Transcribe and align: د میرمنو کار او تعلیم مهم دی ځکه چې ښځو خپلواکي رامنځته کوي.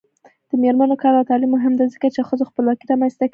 د 0.49 0.51
میرمنو 0.61 0.95
کار 1.01 1.13
او 1.19 1.27
تعلیم 1.29 1.51
مهم 1.57 1.73
دی 1.77 1.85
ځکه 1.95 2.07
چې 2.15 2.25
ښځو 2.29 2.43
خپلواکي 2.49 2.85
رامنځته 2.91 3.23
کوي. 3.25 3.29